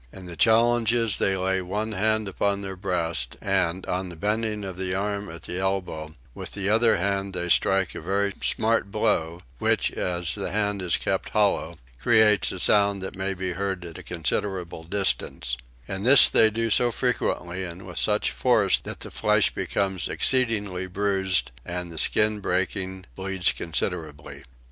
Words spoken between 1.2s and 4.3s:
lay one hand upon their breast and, on the